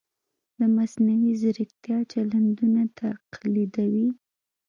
[0.59, 2.81] د مصنوعي ځیرکتیا چلندونه
[3.31, 4.07] تقلیدوي.